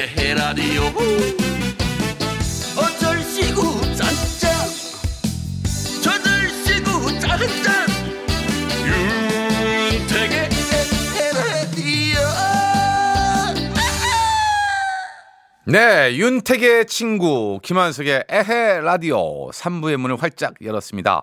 [0.00, 0.82] 윤택의 에헤라디오.
[2.76, 4.68] 어쩔 시구 짠짠.
[6.02, 7.86] 저들 시구 짜른짠.
[9.92, 10.48] 윤택의
[15.66, 21.22] 네, 윤택의 친구 김한석의 에헤 라디오 3부의 문을 활짝 열었습니다.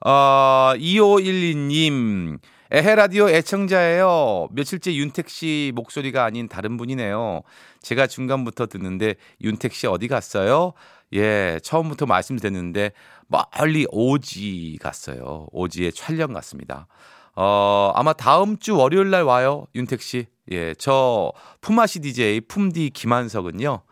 [0.00, 2.38] 어, 2512님
[2.72, 4.46] 에헤 라디오 애청자예요.
[4.52, 7.42] 며칠째 윤택 씨 목소리가 아닌 다른 분이네요.
[7.82, 10.72] 제가 중간부터 듣는데 윤택 씨 어디 갔어요?
[11.12, 12.92] 예, 처음부터 말씀드렸는데
[13.26, 15.48] 멀리 오지 갔어요.
[15.50, 16.86] 오지에 촬영 갔습니다.
[17.34, 19.66] 어, 아마 다음 주 월요일 날 와요.
[19.74, 20.26] 윤택 씨.
[20.52, 23.82] 예, 저 품앗이 DJ 품디 김한석은요.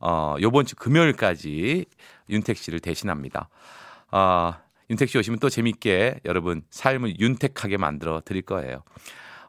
[0.00, 1.86] 어, 요번 주 금요일까지
[2.28, 3.48] 윤택 씨를 대신합니다.
[4.10, 4.63] 아,
[4.94, 8.84] 윤택 씨 오시면 또 재밌게 여러분 삶을 윤택하게 만들어 드릴 거예요.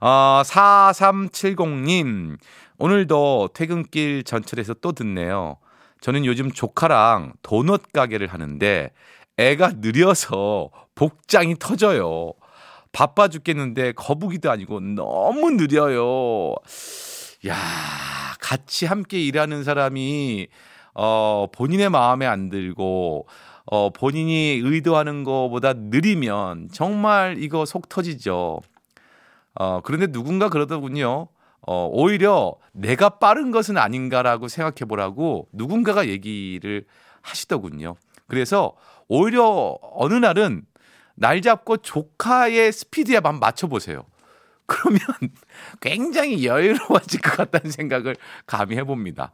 [0.01, 2.37] 어, 4370님,
[2.79, 5.57] 오늘도 퇴근길 전철에서 또 듣네요.
[6.01, 8.91] 저는 요즘 조카랑 도넛 가게를 하는데
[9.37, 12.33] 애가 느려서 복장이 터져요.
[12.91, 16.55] 바빠 죽겠는데 거북이도 아니고 너무 느려요.
[17.47, 17.55] 야,
[18.39, 20.47] 같이 함께 일하는 사람이
[20.95, 23.27] 어, 본인의 마음에 안 들고
[23.65, 28.61] 어, 본인이 의도하는 것보다 느리면 정말 이거 속 터지죠.
[29.55, 31.27] 어, 그런데 누군가 그러더군요.
[31.67, 36.85] 어, 오히려 내가 빠른 것은 아닌가라고 생각해 보라고 누군가가 얘기를
[37.21, 37.95] 하시더군요.
[38.27, 38.75] 그래서
[39.07, 40.63] 오히려 어느 날은
[41.15, 44.05] 날 잡고 조카의 스피드에 한번 맞춰보세요.
[44.67, 44.99] 그러면
[45.79, 49.31] 굉장히 여유로워질 것 같다는 생각을 감히 해봅니다.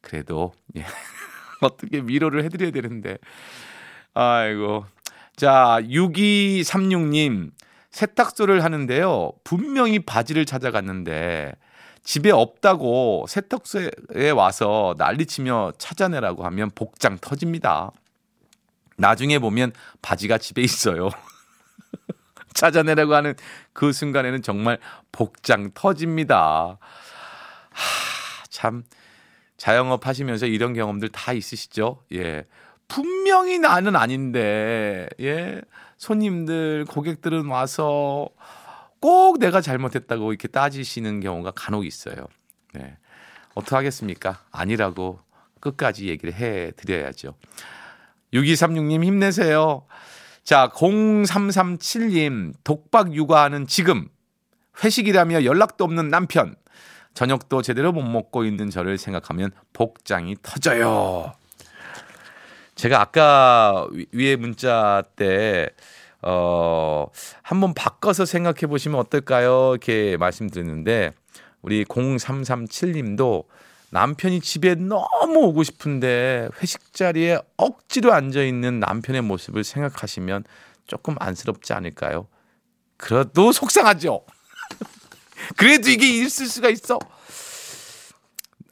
[0.00, 0.84] 그래도, 예.
[1.60, 3.18] 어떻게 위로를 해드려야 되는데.
[4.14, 4.86] 아이고.
[5.36, 7.52] 자, 6236님.
[7.90, 9.32] 세탁소를 하는데요.
[9.44, 11.54] 분명히 바지를 찾아갔는데
[12.04, 17.90] 집에 없다고 세탁소에 와서 난리치며 찾아내라고 하면 복장 터집니다.
[18.96, 21.10] 나중에 보면 바지가 집에 있어요.
[22.54, 23.34] 찾아내라고 하는
[23.72, 24.78] 그 순간에는 정말
[25.12, 26.78] 복장 터집니다.
[27.70, 28.84] 하, 참
[29.56, 32.04] 자영업 하시면서 이런 경험들 다 있으시죠?
[32.14, 32.44] 예.
[32.88, 35.60] 분명히 나는 아닌데, 예.
[35.98, 38.28] 손님들, 고객들은 와서
[39.00, 42.26] 꼭 내가 잘못했다고 이렇게 따지시는 경우가 간혹 있어요.
[42.74, 42.96] 네.
[43.54, 44.44] 어떡하겠습니까?
[44.50, 45.20] 아니라고
[45.60, 47.34] 끝까지 얘기를 해 드려야죠.
[48.32, 49.86] 6236님 힘내세요.
[50.44, 54.08] 자, 0337님 독박 육아하는 지금
[54.82, 56.54] 회식이라며 연락도 없는 남편
[57.14, 61.32] 저녁도 제대로 못 먹고 있는 저를 생각하면 복장이 터져요.
[62.78, 65.68] 제가 아까 위- 위에 문자 때
[66.22, 67.06] 어,
[67.42, 69.70] 한번 바꿔서 생각해 보시면 어떨까요?
[69.72, 71.10] 이렇게 말씀드렸는데
[71.60, 73.44] 우리 0337님도
[73.90, 80.44] 남편이 집에 너무 오고 싶은데 회식 자리에 억지로 앉아 있는 남편의 모습을 생각하시면
[80.86, 82.28] 조금 안쓰럽지 않을까요?
[82.96, 84.24] 그래도 속상하죠.
[85.56, 86.98] 그래도 이게 있을 수가 있어.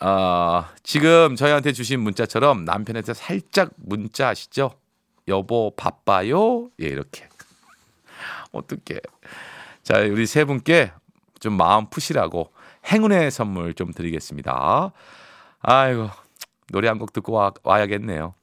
[0.08, 4.70] 아, 지금 저희한테 주신 문자처럼 남편한테 살짝 문자 아시죠?
[5.26, 6.68] 여보 바빠요?
[6.80, 7.28] 예, 이렇게.
[8.52, 9.00] 어떻게?
[9.82, 10.92] 자, 우리 세 분께
[11.40, 12.52] 좀 마음 푸시라고
[12.86, 14.92] 행운의 선물 좀 드리겠습니다.
[15.60, 16.08] 아이고,
[16.70, 18.34] 노래 한 곡 듣고 와, 와야겠네요.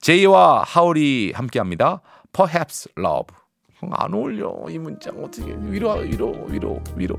[0.00, 2.00] 제이와 하울이 함께 합니다.
[2.32, 3.36] Perhaps Love.
[3.92, 4.54] 안 어울려.
[4.70, 7.18] 이 문장 어떻게 위로 위로 위로 위로.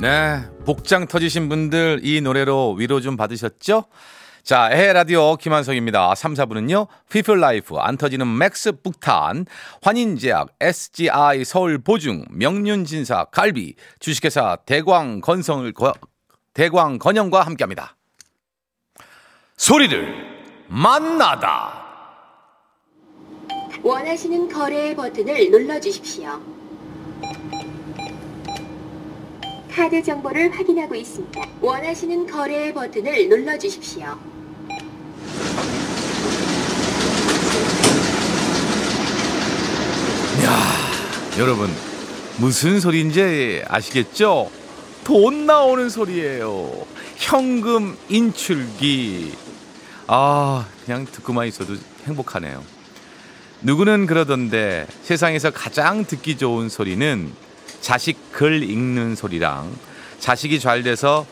[0.00, 3.84] 네, 복장 터지신 분들 이 노래로 위로 좀 받으셨죠?
[4.42, 6.14] 자, 에헤라디오 김한석입니다.
[6.14, 6.86] 3, 4부는요.
[7.10, 9.46] 피플 라이프, 안 터지는 맥스 부탄,
[9.82, 15.94] 환인제약, SGI 서울 보증, 명륜진사 갈비, 주식회사 대광 건성을 거-
[16.54, 17.96] 대광 건영과 함께합니다.
[19.56, 20.14] 소리를
[20.68, 21.84] 만나다.
[23.82, 26.40] 원하시는 거래 버튼을 눌러 주십시오.
[29.76, 31.38] 카드 정보를 확인하고 있습니다.
[31.60, 34.06] 원하시는 거래 버튼을 눌러주십시오.
[41.38, 41.70] 여러분
[42.38, 44.50] 무슨 소리인지 아시겠죠?
[45.04, 46.86] 돈 나오는 소리예요.
[47.16, 49.34] 현금 인출기.
[50.06, 51.74] 아, 그냥 듣고만 있어도
[52.06, 52.64] 행복하네요.
[53.60, 57.30] 누구는 그러던데 세상에서 가장 듣기 좋은 소리는
[57.80, 59.72] 자식 글 읽는 소리랑
[60.18, 61.26] 자식이 잘 돼서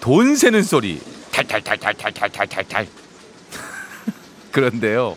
[0.00, 1.00] 돈 세는 소리.
[1.32, 2.86] 탈탈탈탈탈탈탈탈탈.
[4.52, 5.16] 그런데요.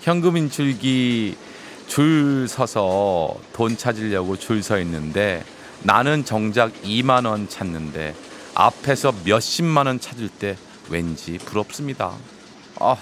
[0.00, 1.36] 현금 인출기
[1.86, 5.44] 줄 서서 돈 찾으려고 줄 서 있는데
[5.82, 8.14] 나는 정작 2만 원 찾는데
[8.54, 10.56] 앞에서 몇십만 원 찾을 때
[10.88, 12.12] 왠지 부럽습니다.
[12.78, 12.96] 아,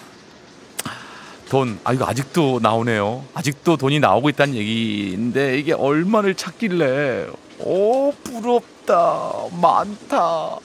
[1.48, 3.24] 돈, 아, 이거 아직도 나오네요.
[3.34, 7.26] 아직도 돈이 나오고 있다는 얘기인데 이게 얼마를 찾길래,
[7.60, 10.58] 오, 부럽다, 많다.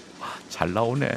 [0.49, 1.07] 잘 나오네.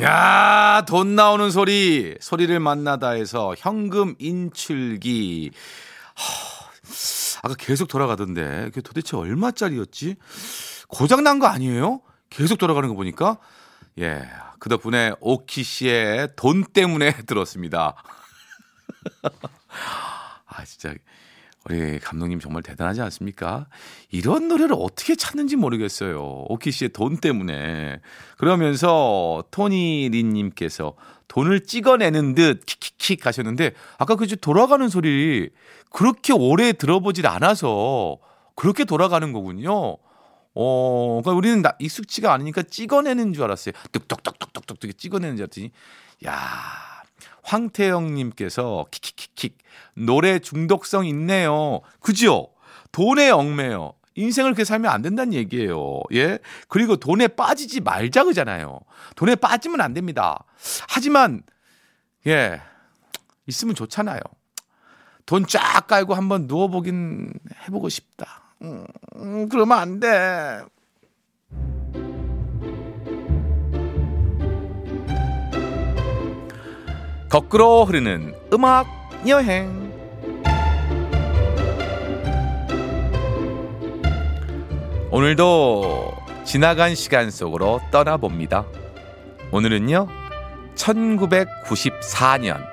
[0.00, 5.50] 야, 돈 나오는 소리, 소리를 만나다 해서 현금 인출기.
[6.14, 6.68] 하,
[7.42, 10.16] 아까 계속 돌아가던데, 그게 도대체 얼마짜리였지?
[10.88, 12.00] 고장 난 거 아니에요?
[12.30, 13.38] 계속 돌아가는 거 보니까.
[13.98, 14.22] 예,
[14.60, 17.96] 그 덕분에 오키 씨의 돈 때문에 들었습니다.
[20.46, 20.94] 아, 진짜.
[21.64, 23.66] 우리 감독님 정말 대단하지 않습니까?
[24.10, 26.46] 이런 노래를 어떻게 찾는지 모르겠어요.
[26.48, 28.00] 오키 씨의 돈 때문에.
[28.38, 30.94] 그러면서 토니 린님께서
[31.28, 35.50] 돈을 찍어내는 듯 킥킥킥 하셨는데 아까 그 돌아가는 소리
[35.90, 38.18] 그렇게 오래 들어보질 않아서
[38.54, 39.98] 그렇게 돌아가는 거군요.
[40.54, 43.72] 어, 그러니까 우리는 나, 익숙치가 않으니까 찍어내는 줄 알았어요.
[43.92, 45.70] 뚝뚝뚝뚝뚝뚝 찍어내는 줄 알았더니,
[46.26, 46.34] 야
[47.48, 49.58] 황태영님께서 킥킥킥킥
[49.94, 51.80] 노래 중독성 있네요.
[52.00, 52.48] 그죠?
[52.92, 53.94] 돈에 얽매요.
[54.14, 56.00] 인생을 그렇게 살면 안 된다는 얘기예요.
[56.12, 56.38] 예?
[56.68, 58.80] 그리고 돈에 빠지지 말자 그잖아요.
[59.16, 60.44] 돈에 빠지면 안 됩니다.
[60.88, 61.42] 하지만
[62.26, 62.60] 예.
[63.46, 64.20] 있으면 좋잖아요.
[65.24, 67.32] 돈 쫙 깔고 한번 누워 보긴
[67.64, 68.54] 해 보고 싶다.
[68.62, 68.86] 음,
[69.16, 70.62] 음 그러면 안 돼.
[77.28, 78.86] 거꾸로 흐르는 음악
[79.26, 79.92] 여행.
[85.10, 86.14] 오늘도
[86.44, 88.64] 지나간 시간 속으로 떠나봅니다.
[89.52, 90.08] 오늘은요,
[90.74, 92.64] 1994년,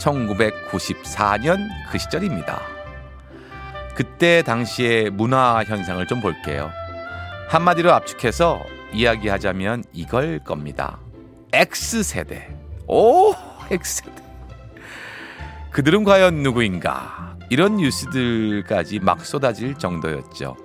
[0.00, 2.60] 1994년 그 시절입니다.
[3.94, 6.70] 그때 당시의 문화 현상을 좀 볼게요.
[7.48, 8.60] 한마디로 압축해서
[8.92, 10.98] 이야기하자면 이걸 겁니다.
[11.54, 12.54] X세대.
[12.88, 13.32] 오,
[13.70, 14.22] X세대.
[15.70, 17.36] 그들은 과연 누구인가?
[17.50, 20.56] 이런 뉴스들까지 막 쏟아질 정도였죠.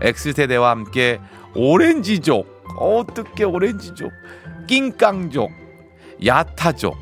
[0.00, 1.20] X세대와 함께
[1.54, 4.12] 오렌지족, 어떻게 오렌지족,
[4.66, 5.50] 낑깡족,
[6.24, 6.96] 야타족,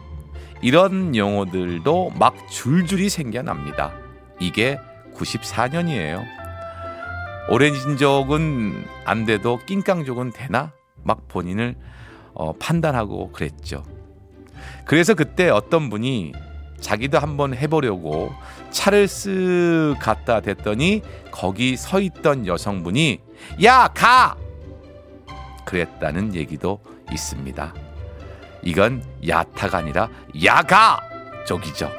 [0.62, 3.92] 이런 용어들도 막 줄줄이 생겨납니다.
[4.40, 4.78] 이게
[5.14, 6.24] 94년이에요.
[7.50, 10.72] 오렌지족은 안 돼도 낑깡족은 되나?
[11.02, 11.76] 막 본인을
[12.34, 13.84] 어, 판단하고 그랬죠.
[14.84, 16.32] 그래서 그때 어떤 분이
[16.80, 18.32] 자기도 한번 해보려고
[18.70, 23.20] 차를 쓱 갖다 댔더니 거기 서 있던 여성분이
[23.64, 24.36] 야, 가!
[25.64, 26.80] 그랬다는 얘기도
[27.12, 27.74] 있습니다.
[28.62, 30.08] 이건 야타가 아니라
[30.44, 31.00] 야가!
[31.46, 31.90] 쪽이죠.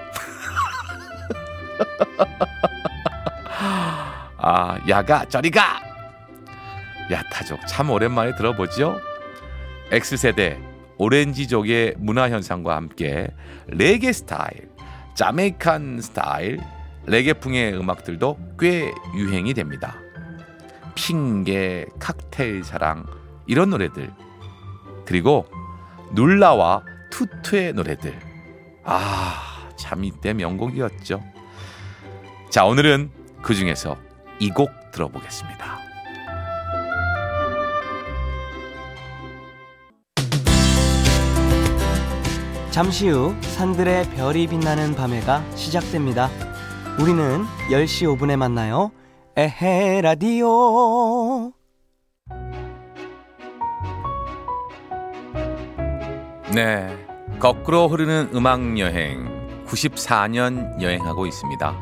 [4.38, 5.82] 아, 야가, 저리가!
[7.10, 9.00] 야타족 참 오랜만에 들어보죠?
[9.92, 10.60] X세대
[10.98, 13.28] 오렌지족의 문화 현상과 함께
[13.68, 14.70] 레게 스타일,
[15.16, 16.60] 자메이칸 스타일,
[17.06, 19.96] 레게풍의 음악들도 꽤 유행이 됩니다.
[20.96, 23.06] 핑계, 칵테일 사랑
[23.46, 24.12] 이런 노래들
[25.06, 25.46] 그리고
[26.14, 28.20] 눌라와 투투의 노래들
[28.84, 31.24] 아, 참 이때 명곡이었죠.
[32.50, 33.12] 자, 오늘은
[33.42, 33.98] 그 중에서
[34.40, 35.77] 이 곡 들어보겠습니다.
[42.78, 46.30] 잠시 후 산들의 별이 빛나는 밤해가 시작됩니다.
[47.00, 48.92] 우리는 10시 5분에 만나요.
[49.36, 51.52] 에헤 라디오.
[56.54, 56.96] 네.
[57.40, 59.26] 거꾸로 흐르는 음악 여행
[59.66, 61.76] 94년 여행하고 있습니다.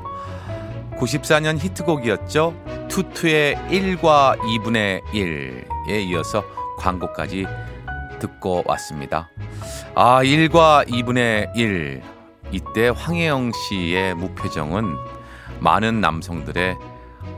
[0.97, 2.87] 94년 히트곡이었죠.
[2.87, 6.41] 투투의 1과 2분의 1에 이어서
[6.77, 7.45] 광고까지
[8.19, 9.29] 듣고 왔습니다.
[9.95, 12.01] 아, 1과 2분의 1.
[12.51, 14.95] 이때 황혜영 씨의 무표정은
[15.59, 16.77] 많은 남성들의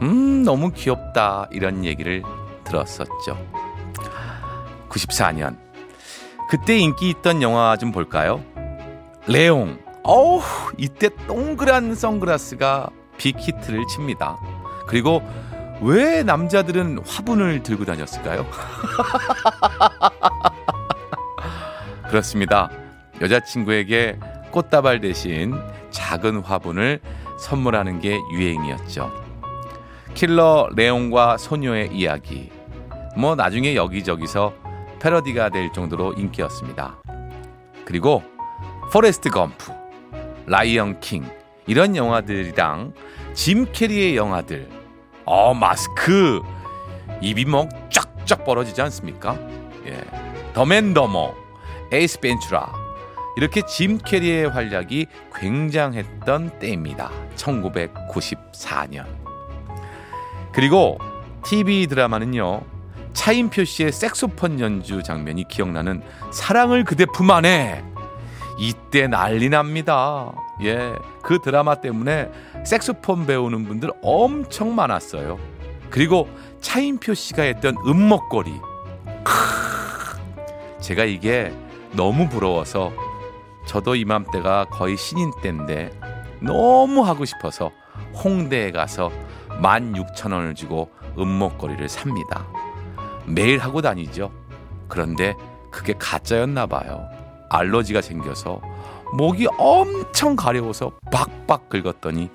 [0.02, 2.24] 음, 너무 귀엽다 이런 얘기를
[2.64, 3.38] 들었었죠.
[4.90, 5.58] 94년.
[6.50, 8.44] 그때 인기 있던 영화 좀 볼까요?
[9.28, 9.80] 레옹.
[10.04, 10.42] 어우,
[10.78, 14.38] 이때 동그란 선글라스가 빅히트를 칩니다.
[14.88, 15.22] 그리고
[15.82, 18.46] 왜 남자들은 화분을 들고 다녔을까요?
[22.18, 22.72] 그렇습니다.
[23.22, 24.18] 여자친구에게
[24.50, 25.54] 꽃다발 대신
[25.92, 27.00] 작은 화분을
[27.40, 29.12] 선물하는 게 유행이었죠.
[30.16, 32.50] 킬러 레옹과 소녀의 이야기.
[33.16, 34.52] 뭐 나중에 여기저기서
[35.00, 37.00] 패러디가 될 정도로 인기였습니다.
[37.86, 38.24] 그리고
[38.92, 39.72] 포레스트 검프,
[40.48, 41.24] 라이언 킹
[41.68, 42.94] 이런 영화들이랑
[43.36, 44.68] 짐 캐리의 영화들.
[45.24, 46.42] 어 마스크
[47.22, 49.38] 입이 뭐 쫙쫙 벌어지지 않습니까?
[49.86, 50.02] 예.
[50.56, 51.47] 덤 앤 더머,
[51.92, 52.88] 에이스 벤츄라
[53.38, 57.12] 이렇게 짐 캐리의 활약이 굉장했던 때입니다.
[57.36, 59.06] 1994년.
[60.52, 60.98] 그리고
[61.46, 62.62] TV 드라마는요.
[63.14, 66.02] 차인표 씨의 색소폰 연주 장면이 기억나는
[66.32, 67.84] 사랑을 그대 품 안에
[68.58, 70.34] 이때 난리 납니다.
[70.64, 70.94] 예.
[71.22, 72.32] 그 드라마 때문에
[72.66, 75.38] 색소폰 배우는 분들 엄청 많았어요.
[75.92, 76.28] 그리고
[76.60, 78.52] 차인표 씨가 했던 음목걸이.
[79.24, 81.54] 크, 제가 이게
[81.94, 82.92] 너무 부러워서
[83.66, 85.92] 저도 이맘때가 거의 신인 때인데
[86.40, 87.72] 너무 하고 싶어서
[88.24, 89.12] 홍대에 가서
[89.62, 92.46] 16,000원을 주고 음목걸이를 삽니다.
[93.26, 94.32] 매일 하고 다니죠.
[94.88, 95.36] 그런데
[95.72, 97.08] 그게 가짜였나 봐요.
[97.50, 98.62] 알러지가 생겨서
[99.14, 102.30] 목이 엄청 가려워서 박박 긁었더니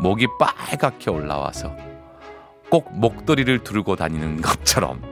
[0.00, 1.74] 목이 빨갛게 올라와서
[2.70, 5.02] 꼭 목도리를 두르고 다니는 것처럼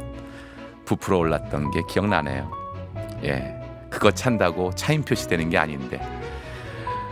[0.84, 2.50] 부풀어 올랐던 게 기억나네요.
[3.24, 3.65] 예.
[3.90, 6.00] 그거 찬다고 차인표 시 되는 게 아닌데.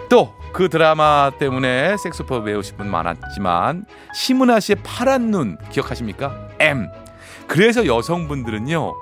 [0.08, 6.48] 또 그 드라마 때문에 색소폰 배우신 분 많았지만 심은하 씨의 파란 눈 기억하십니까?
[6.60, 6.88] M.
[7.48, 8.94] 그래서 여성분들은요.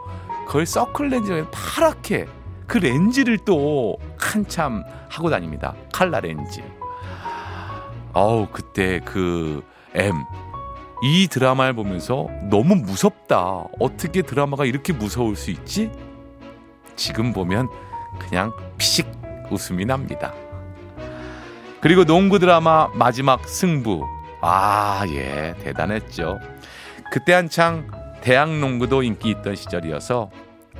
[0.49, 2.27] 거의 서클 렌즈가 파랗게
[2.67, 5.75] 그 렌즈를 또 한참 하고 다닙니다.
[5.93, 6.63] 칼라 렌즈.
[8.15, 9.63] 어우 그때 그
[9.95, 10.15] M
[11.05, 13.67] 이 드라마를 보면서 너무 무섭다.
[13.79, 15.91] 어떻게 드라마가 이렇게 무서울 수 있지?
[16.97, 17.69] 지금 보면
[18.19, 19.11] 그냥 피식
[19.51, 20.33] 웃음이 납니다.
[21.81, 24.07] 그리고 농구 드라마 마지막 승부.
[24.41, 26.39] 아, 예, 대단했죠.
[27.11, 30.31] 그때 한창 대학 농구도 인기 있던 시절이어서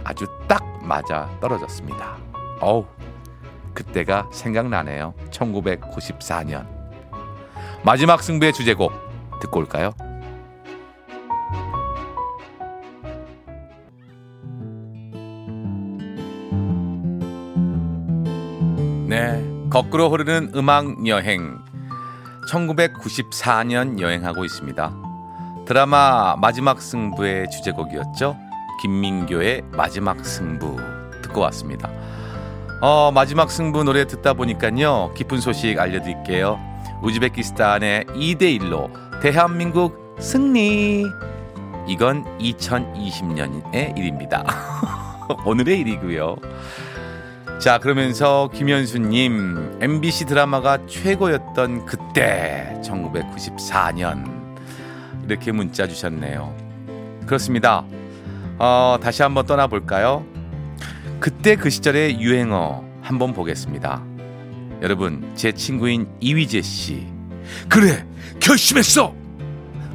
[0.05, 2.17] 아주 딱 맞아 떨어졌습니다.
[2.61, 2.87] 어우,
[3.75, 5.15] 그때가 생각나네요.
[5.31, 6.67] 1994년.
[7.85, 8.93] 마지막 승부의 주제곡
[9.41, 9.93] 듣고 올까요?
[19.73, 21.59] 거꾸로 흐르는 음악 여행.
[22.51, 24.93] 1994년 여행하고 있습니다.
[25.67, 28.37] 드라마 마지막 승부의 주제곡이었죠.
[28.83, 30.77] 김민교의 마지막 승부
[31.23, 31.91] 듣고 왔습니다.
[32.83, 35.15] 어, 마지막 승부 노래 듣다 보니까요.
[35.17, 36.61] 기쁜 소식 알려드릴게요.
[37.01, 38.91] 우즈베키스탄의 2대1로
[39.23, 41.07] 대한민국 승리.
[41.89, 44.45] 이건 2020년의 일입니다.
[45.47, 46.37] 오늘의 일이고요.
[47.63, 54.59] 자, 그러면서 김현수님, MBC 드라마가 최고였던 그때, 1994년.
[55.29, 56.57] 이렇게 문자 주셨네요.
[57.25, 57.85] 그렇습니다.
[58.59, 60.27] 어, 다시 한번 떠나볼까요?
[61.21, 64.03] 그때 그 시절의 유행어 한번 보겠습니다.
[64.83, 67.07] 여러분, 제 친구인 이휘재 씨.
[67.69, 68.05] 그래,
[68.41, 69.15] 결심했어!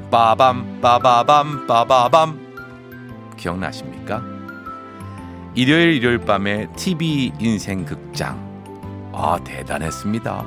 [0.10, 3.36] 빠밤, 빠바밤, 빠바밤.
[3.36, 4.37] 기억나십니까?
[5.58, 8.38] 일요일 일요일 밤에 TV 인생 극장.
[9.12, 10.46] 아, 대단했습니다.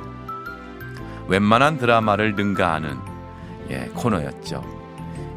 [1.27, 2.97] 웬만한 드라마를 능가하는
[3.71, 4.63] 예, 코너였죠.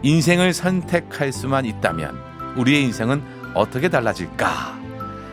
[0.05, 2.17] 인생을 선택할 수만 있다면
[2.57, 3.21] 우리의 인생은
[3.55, 4.79] 어떻게 달라질까?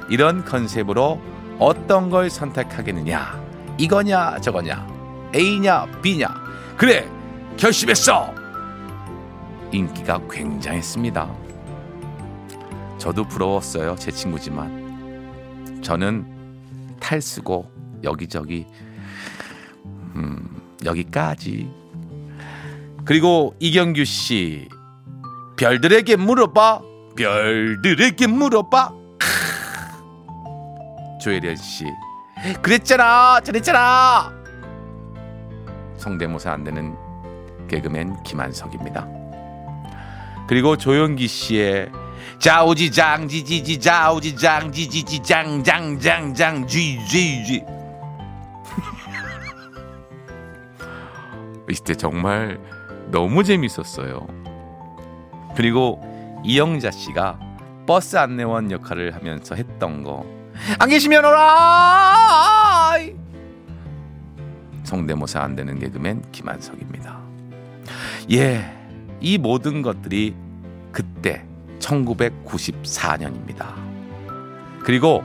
[0.10, 1.21] 이런 컨셉으로
[1.60, 3.39] 어떤 걸 선택하겠느냐?
[3.77, 4.88] 이거냐, 저거냐?
[5.36, 6.27] A냐, B냐?
[6.77, 7.07] 그래,
[7.57, 8.33] 결심했어!
[9.71, 11.40] 인기가 굉장했습니다.
[13.01, 13.96] 저도 부러웠어요.
[13.96, 15.81] 제 친구지만.
[15.81, 16.24] 저는
[17.00, 17.72] 탈쓰고
[18.03, 18.67] 여기저기,
[20.15, 21.67] 음, 여기까지.
[23.03, 24.70] 그리고 이경규 씨.
[25.58, 26.81] 별들에게 물어봐.
[27.17, 28.93] 별들에게 물어봐.
[31.24, 31.86] 조혜련 씨.
[32.62, 33.39] 그랬잖아.
[33.41, 34.31] 잘했잖아.
[35.98, 36.96] 성대모사 안 되는
[37.67, 39.08] 개그맨 김한석입니다.
[40.48, 41.91] 그리고 조영기 씨의
[42.41, 47.63] 자우지장 지지지 자우지장 지지지 장장장장 쥐쥐쥐
[51.69, 52.60] 이때 정말
[53.12, 54.25] 너무 재밌었어요.
[55.55, 56.01] 그리고
[56.43, 57.39] 이영자 씨가
[57.86, 60.25] 버스 안내원 역할을 하면서 했던 거.
[60.79, 62.98] 안 계시면 오라!
[64.83, 67.19] 성대모사 안 되는 개그맨 김한석입니다.
[68.31, 68.75] 예,
[69.19, 70.36] 이 모든 것들이
[70.91, 71.45] 그때
[71.81, 73.73] 1994년입니다.
[74.83, 75.23] 그리고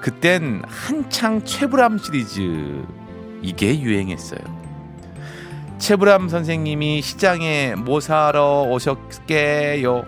[0.00, 2.82] 그땐 한창 최불암 시리즈
[3.42, 4.40] 이게 유행했어요.
[5.78, 9.96] 최불암 선생님이 시장에 뭐 사러 오셨게요?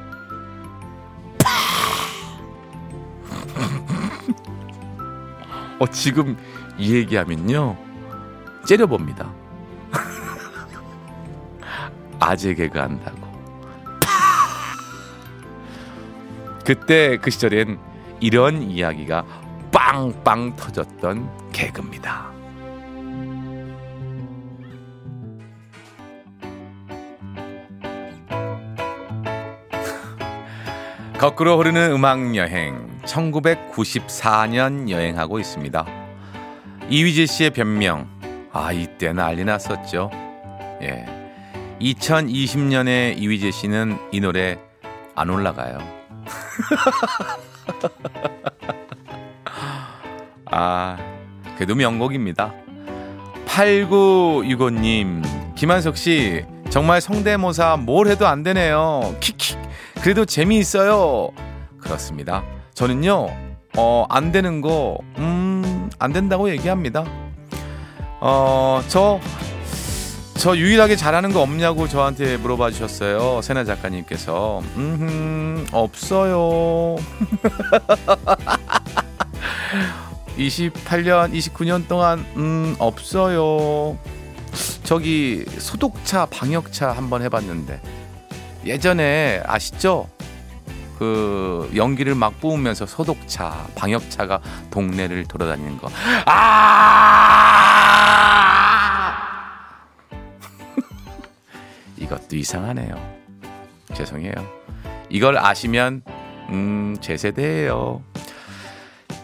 [5.78, 6.36] 어, 지금
[6.78, 7.76] 이 얘기하면요.
[8.66, 9.30] 째려봅니다.
[12.20, 13.21] 아재 개그 한다고.
[16.64, 17.78] 그때 그 시절엔
[18.20, 19.24] 이런 이야기가
[19.72, 22.30] 빵빵 터졌던 개그입니다.
[31.18, 35.84] 거꾸로 흐르는 음악 여행 1994년 여행하고 있습니다.
[36.88, 38.08] 이휘재 씨의 변명
[38.52, 40.10] 아 이때 난리 났었죠.
[40.82, 41.06] 예.
[41.80, 44.58] 2020년에 이휘재 씨는 이 노래
[45.14, 46.01] 안 올라가요.
[50.46, 50.96] 아,
[51.56, 52.52] 그래도 명곡입니다.
[53.46, 59.14] 8965님, 김한석 씨, 정말 성대모사 뭘 해도 안 되네요.
[59.20, 59.58] 킥킥.
[60.02, 61.30] 그래도 재미있어요.
[61.80, 62.44] 그렇습니다.
[62.74, 63.28] 저는요,
[63.76, 67.04] 어, 안 되는 거, 음, 안 된다고 얘기합니다.
[68.20, 69.20] 어, 저,
[70.42, 73.40] 저 유일하게 잘하는 거 없냐고 저한테 물어봐 주셨어요.
[73.42, 74.58] 세나 작가님께서.
[74.74, 76.96] 음, 없어요.
[80.36, 83.96] 28년, 29년 동안 음, 없어요.
[84.82, 87.80] 저기 소독차, 방역차 한번 해봤는데
[88.66, 90.08] 예전에 아시죠?
[90.98, 94.40] 그 연기를 막 뿜으면서 소독차, 방역차가
[94.72, 95.88] 동네를 돌아다니는 거.
[96.26, 97.21] 아!
[102.32, 102.94] 이것도 이상하네요.
[103.94, 104.32] 죄송해요.
[105.10, 106.02] 이걸 아시면
[106.48, 108.02] 음, 제 세대예요.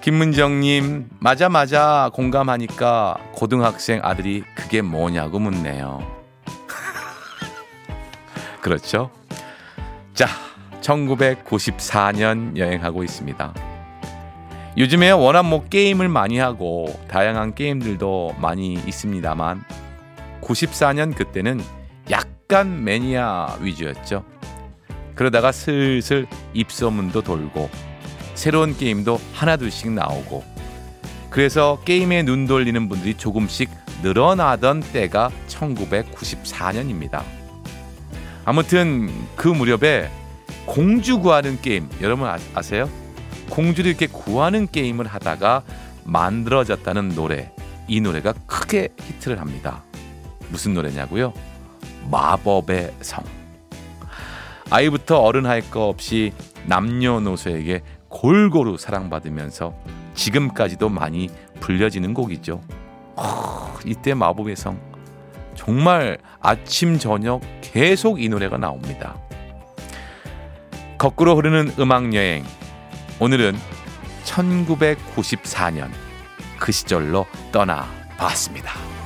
[0.02, 2.10] 김문정님, 맞아, 맞아.
[2.12, 6.00] 공감하니까 고등학생 아들이 그게 뭐냐고 묻네요.
[8.60, 9.10] 그렇죠?
[10.14, 10.26] 자,
[10.82, 13.54] 1994년 여행하고 있습니다.
[14.76, 19.64] 요즘에 워낙 뭐 게임을 많이 하고 다양한 게임들도 많이 있습니다만
[20.40, 21.60] 94년 그때는
[22.50, 24.24] 약간 매니아 위주였죠.
[25.14, 27.68] 그러다가 슬슬 입소문도 돌고
[28.34, 30.42] 새로운 게임도 하나둘씩 나오고
[31.28, 33.68] 그래서 게임에 눈 돌리는 분들이 조금씩
[34.02, 37.22] 늘어나던 때가 1994년입니다.
[38.46, 40.10] 아무튼 그 무렵에
[40.64, 42.88] 공주 구하는 게임 여러분 아, 아세요?
[43.50, 45.64] 공주를 이렇게 구하는 게임을 하다가
[46.04, 47.52] 만들어졌다는 노래
[47.88, 49.82] 이 노래가 크게 히트를 합니다.
[50.48, 51.34] 무슨 노래냐고요?
[52.10, 53.24] 마법의 성.
[54.70, 56.32] 아이부터 어른 할거 없이
[56.66, 59.74] 남녀노소에게 골고루 사랑받으면서
[60.14, 62.60] 지금까지도 많이 불려지는 곡이죠.
[63.16, 64.80] 허, 이때 마법의 성
[65.54, 69.16] 정말 아침 저녁 계속 이 노래가 나옵니다.
[70.98, 72.44] 거꾸로 흐르는 음악 여행
[73.20, 73.56] 오늘은
[74.24, 75.90] 1994년
[76.58, 77.86] 그 시절로 떠나
[78.18, 78.97] 봤습니다.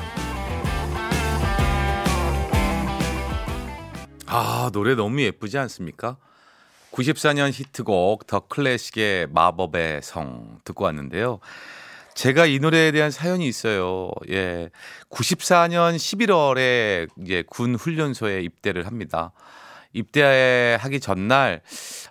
[4.34, 6.16] 아 노래 너무 예쁘지 않습니까?
[6.92, 11.38] 94년 히트곡 더 클래식의 마법의 성 듣고 왔는데요.
[12.14, 14.10] 제가 이 노래에 대한 사연이 있어요.
[14.30, 14.70] 예.
[15.10, 19.32] 94년 11월에 이제 군 훈련소에 입대를 합니다.
[19.92, 21.60] 입대하기 전날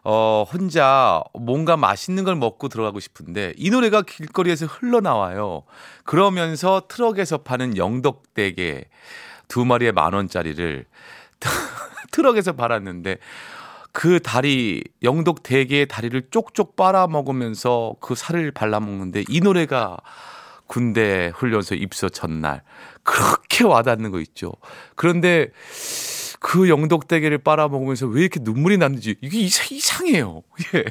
[0.04, 5.64] 어 혼자 뭔가 맛있는 걸 먹고 들어가고 싶은데 이 노래가 길거리에서 흘러나와요.
[6.04, 8.90] 그러면서 트럭에서 파는 영덕대게
[9.48, 10.86] 두 마리에 만 원짜리를
[12.12, 13.18] 트럭에서 팔았는데
[13.92, 19.98] 그 다리 영덕 대게의 다리를 쪽쪽 빨아 먹으면서 그 살을 발라 먹는데 이 노래가
[20.68, 22.64] 군대 훈련소 입소 전날
[23.04, 24.54] 그렇게 와닿는 거 있죠.
[24.96, 25.50] 그런데
[26.40, 30.44] 그 영덕 대게를 빨아 먹으면서 왜 이렇게 눈물이 났는지 이게 이상, 이상해요.
[30.76, 30.86] 예.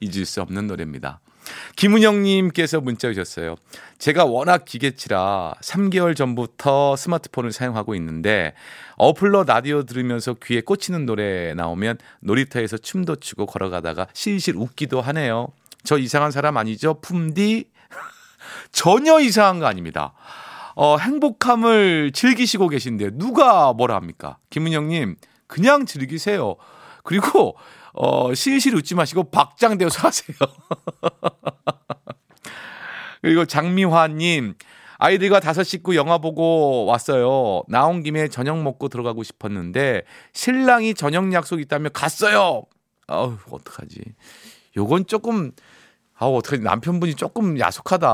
[0.00, 1.20] 잊을 수 없는 노래입니다.
[1.76, 3.56] 김은영님께서 문자 주셨어요.
[3.98, 8.54] 제가 워낙 기계치라 3개월 전부터 스마트폰을 사용하고 있는데
[8.96, 15.48] 어플로 라디오 들으면서 귀에 꽂히는 노래 나오면 놀이터에서 춤도 추고 걸어가다가 실실 웃기도 하네요.
[15.84, 17.00] 저 이상한 사람 아니죠?
[17.00, 17.70] 품디?
[18.72, 20.14] 전혀 이상한 거 아닙니다.
[20.74, 24.38] 어, 행복함을 즐기시고 계신데 누가 뭐라 합니까?
[24.50, 26.56] 김은영님, 그냥 즐기세요.
[27.04, 27.56] 그리고
[27.94, 30.36] 어, 실실 웃지 마시고 박장대어서 하세요.
[33.22, 34.54] 그리고 장미화님,
[34.98, 37.62] 아이들과 다섯 식구 영화 보고 왔어요.
[37.68, 40.02] 나온 김에 저녁 먹고 들어가고 싶었는데
[40.32, 42.62] 신랑이 저녁 약속 있다며 갔어요.
[43.06, 44.00] 아우 어떡하지?
[44.76, 45.52] 요건 조금
[46.18, 48.08] 아, 어떻게 남편분이 조금 야속하다.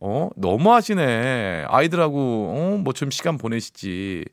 [0.00, 0.28] 어?
[0.36, 1.64] 너무 하시네.
[1.68, 2.76] 아이들하고, 어?
[2.82, 4.24] 뭐 좀 시간 보내시지.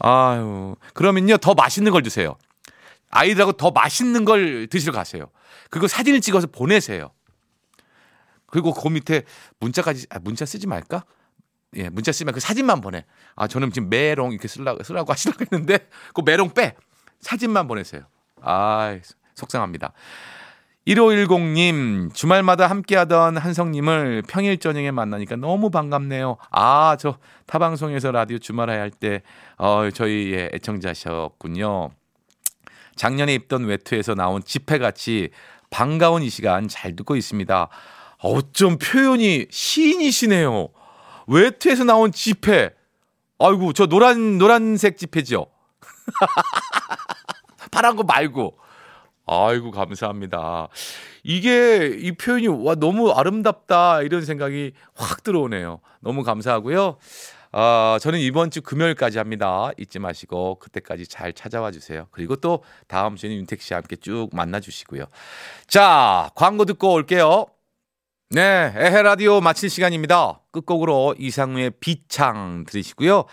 [0.00, 0.76] 아유.
[0.92, 2.36] 그러면요, 더 맛있는 걸 드세요.
[3.10, 5.26] 아이들하고 더 맛있는 걸 드시러 가세요.
[5.70, 7.10] 그리고 사진을 찍어서 보내세요.
[8.46, 9.22] 그리고 그 밑에
[9.60, 11.04] 문자까지, 아, 문자 쓰지 말까?
[11.76, 13.04] 예, 문자 쓰면 그 사진만 보내.
[13.34, 16.74] 아, 저는 지금 메롱 이렇게 쓰려고, 쓰라고 하시려고 했는데, 그 메롱 빼.
[17.20, 18.02] 사진만 보내세요.
[18.42, 18.96] 아
[19.34, 19.92] 속상합니다.
[20.86, 26.36] 1510님, 주말마다 함께하던 한성님을 평일 저녁에 만나니까 너무 반갑네요.
[26.50, 29.22] 아, 저 타방송에서 라디오 주말에 할 때,
[29.56, 31.90] 어, 저희의 애청자셨군요.
[32.96, 35.30] 작년에 입던 외투에서 나온 집회같이
[35.70, 37.68] 반가운 이 시간 잘 듣고 있습니다.
[38.18, 40.68] 어쩜 표현이 시인이시네요.
[41.26, 42.70] 외투에서 나온 집회.
[43.38, 45.46] 아이고, 저 노란, 노란색 집회죠?
[47.70, 48.58] 파란 거 말고.
[49.26, 50.68] 아이고, 감사합니다.
[51.22, 54.02] 이게, 이 표현이, 와, 너무 아름답다.
[54.02, 55.80] 이런 생각이 확 들어오네요.
[56.00, 56.96] 너무 감사하고요.
[57.52, 59.70] 아, 저는 이번 주 금요일까지 합니다.
[59.78, 62.06] 잊지 마시고, 그때까지 잘 찾아와 주세요.
[62.10, 65.04] 그리고 또 다음 주에는 윤택 씨와 함께 쭉 만나 주시고요.
[65.66, 67.46] 자, 광고 듣고 올게요.
[68.30, 70.40] 네, 에헤 라디오 마칠 시간입니다.
[70.50, 73.24] 끝곡으로 이상우의 비창 들으시고요.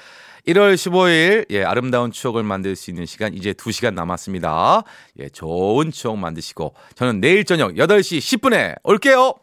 [0.48, 4.84] 1월 15일 예, 아름다운 추억을 만들 수 있는 시간 이제 2시간 남았습니다.
[5.20, 9.34] 예, 좋은 추억 만드시고 저는 내일 저녁 8시 10분에 올게요.